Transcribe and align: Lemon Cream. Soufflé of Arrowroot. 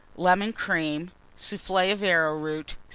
Lemon 0.17 0.51
Cream. 0.51 1.11
Soufflé 1.37 1.91
of 1.91 2.01
Arrowroot. 2.01 2.75